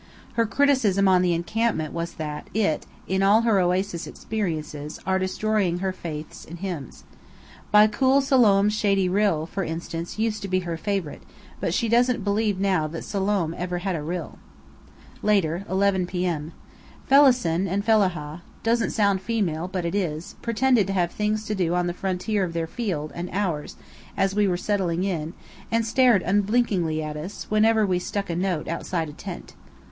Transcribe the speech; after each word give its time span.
Her 0.33 0.47
criticism 0.47 1.07
on 1.07 1.21
the 1.21 1.35
encampment 1.35 1.93
was 1.93 2.13
that 2.13 2.47
it, 2.55 2.87
and 3.07 3.23
all 3.23 3.41
her 3.41 3.59
oasis 3.59 4.07
experiences, 4.07 4.99
are 5.05 5.19
destroying 5.19 5.77
her 5.77 5.91
faith 5.91 6.43
in 6.49 6.57
hymns. 6.57 7.03
"By 7.69 7.85
cool 7.85 8.19
Siloam's 8.19 8.73
Shady 8.73 9.07
Rill," 9.07 9.45
for 9.45 9.63
instance, 9.63 10.17
used 10.17 10.41
to 10.41 10.47
be 10.47 10.61
her 10.61 10.75
favourite, 10.75 11.21
but 11.59 11.71
she 11.75 11.87
doesn't 11.87 12.23
believe 12.23 12.59
now 12.59 12.87
that 12.87 13.03
Siloam 13.03 13.53
ever 13.55 13.77
had 13.77 13.95
a 13.95 14.01
rill. 14.01 14.39
Later: 15.21 15.63
11 15.69 16.07
p. 16.07 16.25
m. 16.25 16.53
Fallahcen 17.07 17.67
and 17.67 17.85
Fellahah 17.85 18.41
(doesn't 18.63 18.89
sound 18.89 19.21
female, 19.21 19.67
but 19.67 19.85
is) 19.85 20.33
pretended 20.41 20.87
to 20.87 20.93
have 20.93 21.11
things 21.11 21.45
to 21.45 21.53
do 21.53 21.75
on 21.75 21.85
the 21.85 21.93
frontier 21.93 22.43
of 22.43 22.53
their 22.53 22.65
field 22.65 23.11
and 23.13 23.29
ours, 23.31 23.75
as 24.17 24.33
we 24.33 24.47
were 24.47 24.57
settling 24.57 25.03
in, 25.03 25.35
and 25.71 25.85
stared 25.85 26.23
unblinkingly 26.23 27.03
at 27.03 27.15
us, 27.15 27.45
whenever 27.49 27.85
we 27.85 27.99
stuck 27.99 28.31
a 28.31 28.35
nose 28.35 28.65
outside 28.65 29.07
a 29.07 29.13
tent. 29.13 29.53